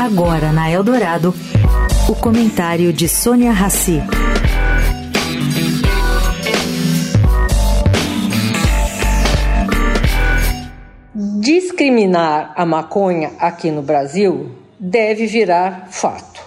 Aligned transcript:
Agora 0.00 0.52
na 0.52 0.70
Eldorado, 0.70 1.34
o 2.08 2.14
comentário 2.14 2.92
de 2.92 3.08
Sônia 3.08 3.52
Rassi. 3.52 4.02
Discriminar 11.40 12.52
a 12.56 12.66
maconha 12.66 13.32
aqui 13.38 13.70
no 13.70 13.82
Brasil 13.82 14.50
deve 14.78 15.26
virar 15.26 15.88
fato. 15.90 16.40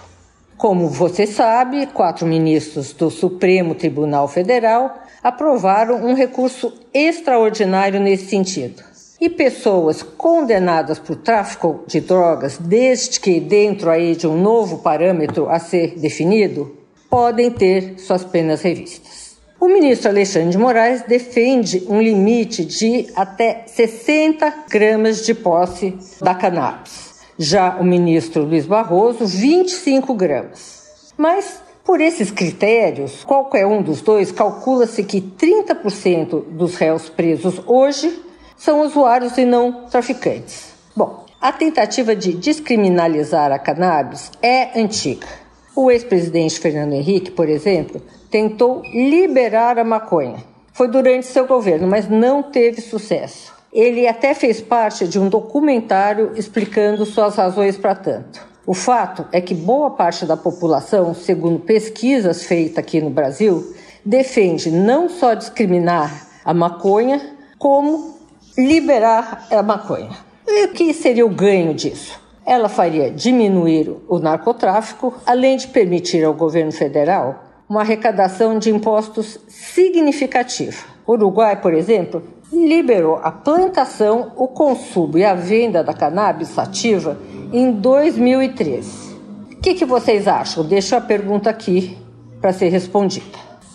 Como 0.56 0.88
você 0.88 1.26
sabe, 1.26 1.86
quatro 1.86 2.26
ministros 2.26 2.92
do 2.92 3.10
Supremo 3.10 3.74
Tribunal 3.74 4.28
Federal 4.28 5.02
aprovaram 5.22 6.04
um 6.04 6.14
recurso 6.14 6.72
extraordinário 6.92 8.00
nesse 8.00 8.26
sentido. 8.26 8.82
E 9.18 9.30
pessoas 9.30 10.02
condenadas 10.02 10.98
por 10.98 11.16
tráfico 11.16 11.84
de 11.86 12.00
drogas, 12.00 12.58
desde 12.58 13.18
que 13.18 13.40
dentro 13.40 13.88
aí 13.88 14.14
de 14.14 14.26
um 14.26 14.38
novo 14.38 14.78
parâmetro 14.78 15.48
a 15.48 15.58
ser 15.58 15.98
definido, 15.98 16.76
podem 17.08 17.50
ter 17.50 17.98
suas 17.98 18.24
penas 18.24 18.60
revistas. 18.60 19.36
O 19.58 19.68
ministro 19.68 20.10
Alexandre 20.10 20.50
de 20.50 20.58
Moraes 20.58 21.02
defende 21.02 21.82
um 21.88 22.02
limite 22.02 22.62
de 22.62 23.06
até 23.16 23.64
60 23.66 24.64
gramas 24.68 25.24
de 25.24 25.32
posse 25.32 25.96
da 26.20 26.34
cannabis. 26.34 27.24
Já 27.38 27.78
o 27.80 27.84
ministro 27.84 28.44
Luiz 28.44 28.66
Barroso, 28.66 29.24
25 29.24 30.12
gramas. 30.12 31.12
Mas 31.16 31.62
por 31.82 32.02
esses 32.02 32.30
critérios, 32.30 33.24
qualquer 33.24 33.64
um 33.64 33.80
dos 33.80 34.02
dois, 34.02 34.30
calcula-se 34.30 35.02
que 35.04 35.22
30% 35.22 36.44
dos 36.50 36.74
réus 36.74 37.08
presos 37.08 37.62
hoje 37.66 38.26
são 38.56 38.82
usuários 38.82 39.36
e 39.36 39.44
não 39.44 39.84
traficantes. 39.90 40.74
Bom, 40.94 41.24
a 41.40 41.52
tentativa 41.52 42.16
de 42.16 42.32
descriminalizar 42.32 43.52
a 43.52 43.58
cannabis 43.58 44.30
é 44.42 44.80
antiga. 44.80 45.26
O 45.74 45.90
ex-presidente 45.90 46.58
Fernando 46.58 46.94
Henrique, 46.94 47.30
por 47.30 47.48
exemplo, 47.48 48.00
tentou 48.30 48.82
liberar 48.92 49.78
a 49.78 49.84
maconha. 49.84 50.42
Foi 50.72 50.88
durante 50.88 51.26
seu 51.26 51.46
governo, 51.46 51.86
mas 51.86 52.08
não 52.08 52.42
teve 52.42 52.80
sucesso. 52.80 53.54
Ele 53.72 54.08
até 54.08 54.32
fez 54.32 54.60
parte 54.60 55.06
de 55.06 55.18
um 55.18 55.28
documentário 55.28 56.32
explicando 56.34 57.04
suas 57.04 57.36
razões 57.36 57.76
para 57.76 57.94
tanto. 57.94 58.46
O 58.66 58.74
fato 58.74 59.26
é 59.30 59.40
que 59.40 59.54
boa 59.54 59.90
parte 59.90 60.24
da 60.24 60.36
população, 60.36 61.14
segundo 61.14 61.60
pesquisas 61.60 62.42
feitas 62.44 62.78
aqui 62.78 63.00
no 63.00 63.10
Brasil, 63.10 63.74
defende 64.04 64.70
não 64.70 65.08
só 65.08 65.34
discriminar 65.34 66.26
a 66.44 66.54
maconha, 66.54 67.36
como 67.58 68.18
liberar 68.56 69.46
a 69.50 69.62
maconha. 69.62 70.10
E 70.46 70.64
o 70.64 70.68
que 70.72 70.94
seria 70.94 71.26
o 71.26 71.30
ganho 71.30 71.74
disso? 71.74 72.18
Ela 72.44 72.68
faria 72.68 73.10
diminuir 73.10 73.94
o 74.08 74.18
narcotráfico, 74.18 75.14
além 75.26 75.56
de 75.56 75.66
permitir 75.68 76.24
ao 76.24 76.32
governo 76.32 76.72
federal 76.72 77.42
uma 77.68 77.80
arrecadação 77.80 78.58
de 78.58 78.70
impostos 78.70 79.38
significativa. 79.48 80.84
O 81.06 81.12
Uruguai, 81.12 81.60
por 81.60 81.74
exemplo, 81.74 82.22
liberou 82.52 83.16
a 83.16 83.32
plantação, 83.32 84.32
o 84.36 84.46
consumo 84.46 85.18
e 85.18 85.24
a 85.24 85.34
venda 85.34 85.82
da 85.82 85.92
cannabis 85.92 86.48
sativa 86.48 87.18
em 87.52 87.72
2013. 87.72 89.16
O 89.52 89.56
que, 89.60 89.74
que 89.74 89.84
vocês 89.84 90.28
acham? 90.28 90.64
Deixo 90.64 90.94
a 90.94 91.00
pergunta 91.00 91.50
aqui 91.50 91.98
para 92.40 92.52
ser 92.52 92.68
respondida. 92.68 93.26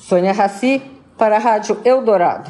Sônia 0.03 0.31
Raci, 0.31 0.81
para 1.17 1.35
a 1.35 1.39
Rádio 1.39 1.77
Eldorado. 1.83 2.49